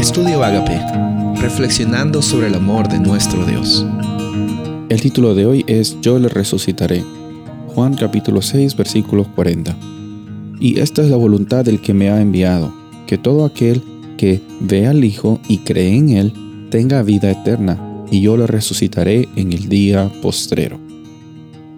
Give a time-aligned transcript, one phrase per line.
[0.00, 0.80] Estudio Agape,
[1.42, 3.84] reflexionando sobre el amor de nuestro Dios.
[4.88, 7.04] El título de hoy es Yo le resucitaré.
[7.74, 9.76] Juan capítulo 6 versículos 40.
[10.58, 12.72] Y esta es la voluntad del que me ha enviado,
[13.06, 13.82] que todo aquel
[14.16, 16.32] que ve al Hijo y cree en Él
[16.70, 20.80] tenga vida eterna, y yo le resucitaré en el día postrero.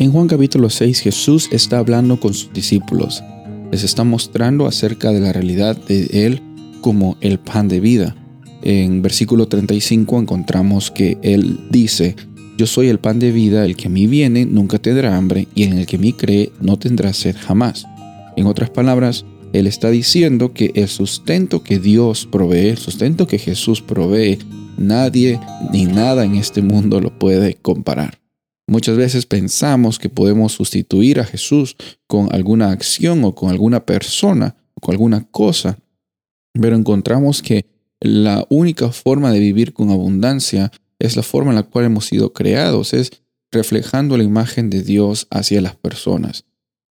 [0.00, 3.22] En Juan capítulo 6 Jesús está hablando con sus discípulos.
[3.70, 6.42] Les está mostrando acerca de la realidad de Él
[6.80, 8.16] como el pan de vida.
[8.62, 12.16] En versículo 35 encontramos que Él dice,
[12.56, 15.64] Yo soy el pan de vida, el que a mí viene nunca tendrá hambre, y
[15.64, 17.86] en el que a mí cree no tendrá sed jamás.
[18.36, 23.38] En otras palabras, Él está diciendo que el sustento que Dios provee, el sustento que
[23.38, 24.38] Jesús provee,
[24.76, 25.40] nadie
[25.72, 28.18] ni nada en este mundo lo puede comparar.
[28.68, 31.76] Muchas veces pensamos que podemos sustituir a Jesús
[32.06, 35.78] con alguna acción o con alguna persona o con alguna cosa,
[36.52, 37.66] pero encontramos que
[38.00, 42.32] la única forma de vivir con abundancia es la forma en la cual hemos sido
[42.32, 43.10] creados, es
[43.50, 46.44] reflejando la imagen de Dios hacia las personas.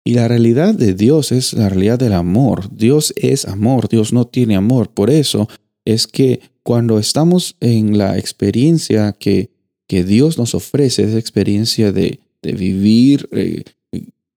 [0.04, 2.70] Y la realidad de Dios es la realidad del amor.
[2.74, 4.90] Dios es amor, Dios no tiene amor.
[4.90, 5.50] Por eso
[5.84, 9.52] es que cuando estamos en la experiencia que
[9.88, 13.64] que Dios nos ofrece esa experiencia de, vivir eh,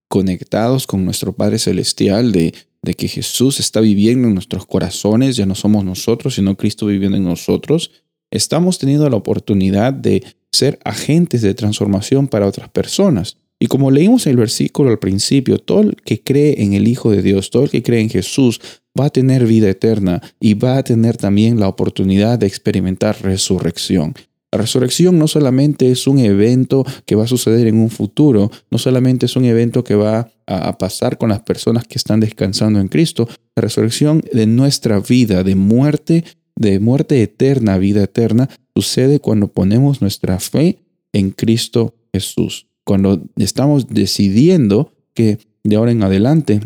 [0.09, 5.47] conectados con nuestro Padre Celestial, de, de que Jesús está viviendo en nuestros corazones, ya
[5.47, 7.91] no somos nosotros, sino Cristo viviendo en nosotros,
[8.31, 13.37] estamos teniendo la oportunidad de ser agentes de transformación para otras personas.
[13.63, 17.11] Y como leímos en el versículo al principio, todo el que cree en el Hijo
[17.11, 18.61] de Dios, todo el que cree en Jesús,
[18.99, 24.15] va a tener vida eterna y va a tener también la oportunidad de experimentar resurrección.
[24.53, 28.79] La resurrección no solamente es un evento que va a suceder en un futuro, no
[28.79, 32.89] solamente es un evento que va a, pasar con las personas que están descansando en
[32.89, 36.25] Cristo, la resurrección de nuestra vida, de muerte,
[36.57, 40.81] de muerte eterna, vida eterna, sucede cuando ponemos nuestra fe
[41.13, 46.61] en Cristo Jesús, cuando estamos decidiendo que de ahora en adelante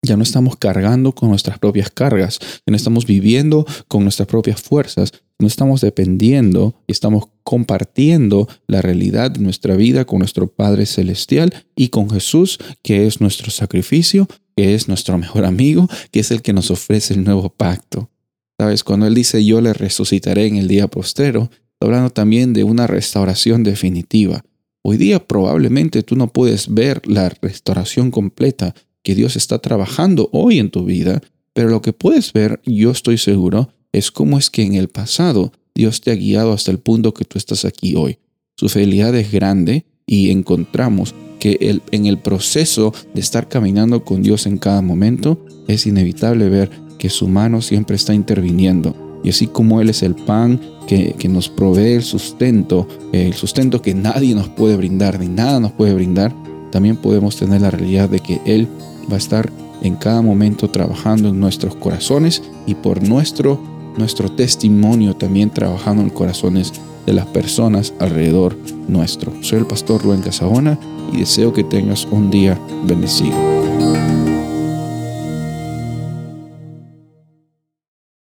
[0.00, 4.62] ya no estamos cargando con nuestras propias cargas, ya no estamos viviendo con nuestras propias
[4.62, 11.54] fuerzas, no estamos dependiendo estamos compartiendo la realidad de nuestra vida con nuestro Padre Celestial
[11.76, 16.42] y con Jesús, que es nuestro sacrificio, que es nuestro mejor amigo, que es el
[16.42, 18.10] que nos ofrece el nuevo pacto.
[18.58, 22.64] Sabes, cuando Él dice yo le resucitaré en el día postero, está hablando también de
[22.64, 24.44] una restauración definitiva.
[24.82, 30.58] Hoy día probablemente tú no puedes ver la restauración completa que Dios está trabajando hoy
[30.58, 31.22] en tu vida,
[31.52, 35.52] pero lo que puedes ver, yo estoy seguro, es cómo es que en el pasado
[35.74, 38.18] Dios te ha guiado hasta el punto que tú estás aquí hoy.
[38.56, 44.46] Su fidelidad es grande y encontramos que en el proceso de estar caminando con Dios
[44.46, 49.20] en cada momento es inevitable ver que su mano siempre está interviniendo.
[49.22, 53.82] Y así como Él es el pan que, que nos provee el sustento, el sustento
[53.82, 56.34] que nadie nos puede brindar, ni nada nos puede brindar,
[56.72, 58.66] también podemos tener la realidad de que Él
[59.10, 65.14] va a estar en cada momento trabajando en nuestros corazones y por nuestro nuestro testimonio
[65.16, 66.72] también trabajando en corazones
[67.06, 69.32] de las personas alrededor nuestro.
[69.42, 70.78] Soy el pastor Rubén Casabona
[71.12, 73.67] y deseo que tengas un día bendecido.